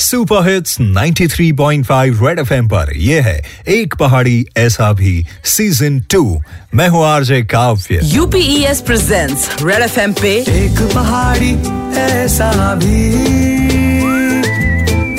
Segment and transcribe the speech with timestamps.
[0.00, 6.42] Super hits 93.5 red FM पर। ये है एक पहाड़ी ऐसा भी सीज़न टू
[6.74, 11.52] मैं हूँ आरजे काव्य। यूपीएस प्रेजेंट्स रेड एफएम पे। एक पहाड़ी
[12.00, 13.04] ऐसा भी।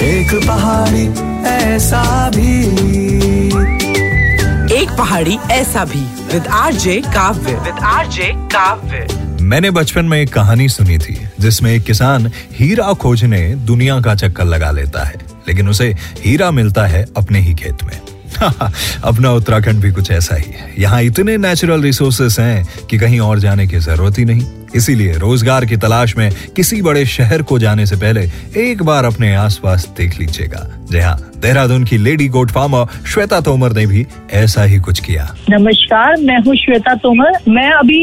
[0.09, 1.07] एक पहाड़ी
[1.47, 2.59] ऐसा भी।
[4.81, 7.53] एक पहाड़ी ऐसा भी। With RJ Kavya.
[7.53, 9.20] With RJ Kavya.
[9.41, 14.43] मैंने बचपन में एक कहानी सुनी थी, जिसमें एक किसान हीरा खोजने दुनिया का चक्कर
[14.43, 15.15] लगा लेता है,
[15.47, 18.01] लेकिन उसे हीरा मिलता है अपने ही खेत में।
[19.03, 23.39] अपना उत्तराखंड भी कुछ ऐसा ही है। यहाँ इतने नेचुरल रिसोर्सेस हैं कि कहीं और
[23.39, 24.41] जाने की ज़रूरत ही नहीं।
[24.75, 28.21] इसीलिए रोज़गार की तलाश में किसी बड़े शहर को जाने से पहले
[28.61, 33.85] एक बार अपने आसपास देख लीजिएगा। जहाँ देहरादून की lady goat farmer Shweta Tomar ने
[33.85, 37.99] भी ऐसा ही कुछ किया। नमस्कार मैं हूँ श्वेता तोमर। मैं अभी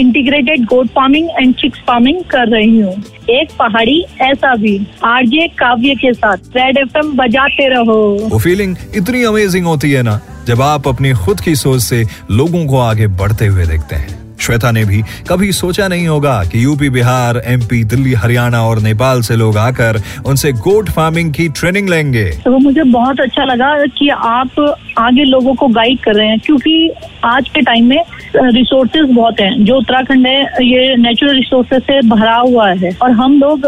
[0.00, 2.94] integrated goat farming and chicks farming कर रही हूँ।
[3.30, 7.98] एक पहाड़ी ऐसा भी। आरजे काव्य के साथ रेड एफ़ बजाते रहो।
[8.30, 12.66] वो फीलिंग इतनी अमेजिंग होती है ना जब आप अपनी खुद की सोच से लोगों
[12.66, 16.88] को आगे बढ़ते हुए देखते हैं। श्वेता ने भी कभी सोचा नहीं होगा कि यूपी,
[16.90, 22.24] बिहार एमपी दिल्ली, हरियाणा और नेपाल से लोग आकर उनसे गोट फ़ार्मिंग की ट्रेनिंग लेंगे।
[22.44, 24.60] तो मुझे बहुत अच्छा लगा कि आप
[24.98, 26.90] आगे लोगों को गाइड कर रहे हैं, क्योंकि
[27.24, 28.02] आज के टाइम में
[28.36, 33.38] रिसोर्सेज बहुत हैं। जो उत्तराखंड है, ये नेचुरल रिसोर्सेज से भरा हुआ है। और हम
[33.40, 33.66] लोग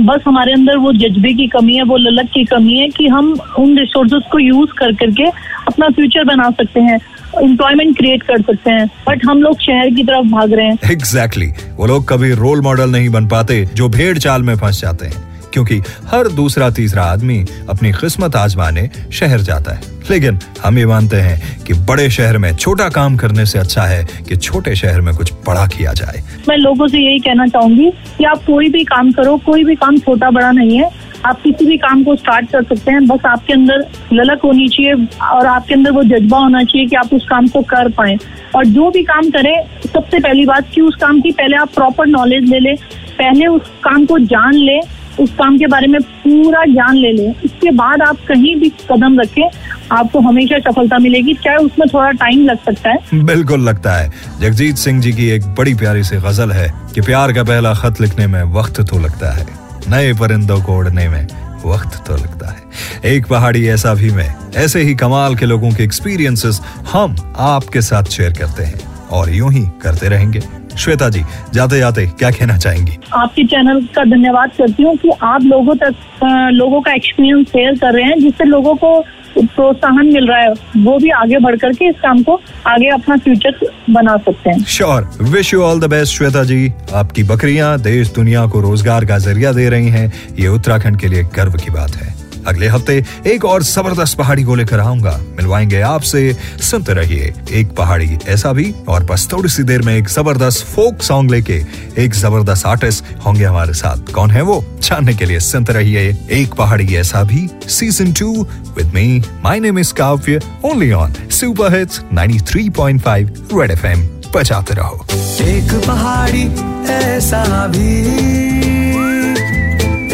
[0.00, 3.32] बस हमारे अंदर वो जज्बे की कमी है, वो ललक की कमी है कि हम
[3.58, 5.28] उन रिसोर्सेज को यूज़ कर करके
[5.68, 6.98] अपना फ्यूचर बना सकते हैं।
[7.38, 11.46] एम्प्लॉयमेंट क्रिएट कर सकते हैं बट हम लोग शहर की तरफ़ भाग रहे हैं। Exactly
[11.46, 11.76] exactly.
[11.76, 15.30] वो लोग कभी रोल मॉडल नहीं बन पाते जो भेड़ चाल में फंस जाते हैं।
[15.52, 21.16] क्योंकि हर दूसरा तीसरा आदमी अपनी किस्मत आजमाने शहर जाता है। लेकिन हम ये मानते
[21.16, 25.14] हैं कि बड़े शहर में छोटा काम करने से अच्छा है कि छोटे शहर में
[25.14, 29.12] कुछ बड़ा किया जाए। मैं लोगों से यही कहना चाहूँगी कि आप कोई भी काम
[29.12, 32.62] करो कोई भी काम छोटा बड़ा नहीं है। आप किसी भी काम को स्टार्ट कर
[32.62, 36.86] सकते हैं, बस आपके अंदर ललक होनी चाहिए और आपके अंदर वो जज्बा होना चाहिए
[36.86, 38.16] कि आप उस काम को कर पाए।
[38.56, 39.62] और जो भी काम करें,
[39.92, 42.74] सबसे पहली बात कि उस काम की पहले आप प्रॉपर नॉलेज ले ले,
[43.18, 44.80] पहले उस काम को जान ले,
[45.20, 49.20] उस काम के बारे में पूरा ज्ञान ले लें। इसके बाद आप कहीं भी कदम
[49.20, 49.48] रखें,
[49.92, 54.76] आपको हमेशा सफलता मिलेगी, चाहे उसमें थोड़ा टाइम लग सकता है। बिल्कुल लगता है। जगजीत
[54.76, 58.26] सिंह जी की एक बड़ी प्यारी सी गज़ल है कि प्यार का पहला खत लिखने
[58.26, 61.26] में वक्त तो लगता है। नए परिंदों को उड़ने में
[61.64, 65.84] वक्त तो लगता है। एक पहाड़ी ऐसा भी में, ऐसे ही कमाल के लोगों के
[65.84, 66.60] एक्सपीरियंसेस
[66.92, 70.42] हम आपके साथ शेयर करते हैं और यूँ ही करते रहेंगे।
[70.76, 71.22] श्वेता जी
[71.54, 72.98] जाते जाते क्या कहना चाहेंगी?
[73.14, 75.94] आपके चैनल का धन्यवाद करती हूँ कि आप लोगों तक
[76.52, 79.00] लोगों का एक्सपीरियंस शेयर कर रहे हैं जिससे लोगों को
[79.38, 80.52] प्रोत्साहन मिल रहा है।
[80.84, 83.58] वो भी आगे बढ़ करके इस काम को आगे अपना फ्यूचर
[83.90, 86.72] बना सकते हैं। Sure wish you all the best Shweta ji.
[86.94, 91.22] आपकी बकरियाँ देश दुनिया को रोज़गार का ज़रिया दे रही हैं। ये उत्तराखंड के लिए
[91.36, 96.36] गर्व की बात है। अगले हफ़्ते एक और ज़बरदस्त पहाड़ी को लेकर आऊँगा। मिलवाएँगे आपसे,
[96.60, 101.02] सुनते रहिए एक पहाड़ी ऐसा भी, और बस थोड़ी सी देर में एक ज़बरदस्त फोक
[101.02, 101.62] सॉन्ग लेके
[101.98, 104.64] एक ज़बरदस्त आर्टिस्ट होंगे हमारे साथ। कौन है वो?
[104.82, 108.46] जानने के लिए सुनते रहिए एक पहाड़ी ऐसा भी season two
[108.76, 115.06] with me my name is Kavya only on super hits 93.5 red FM बजाते रहो।
[115.42, 116.42] एक पहाड़ी
[116.92, 118.00] ऐसा भी,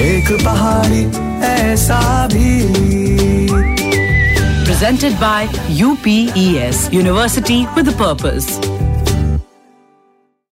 [0.05, 1.05] एक पहाड़ी
[1.66, 2.60] ऐसा भी
[4.66, 8.85] presented by UPES University with a Purpose.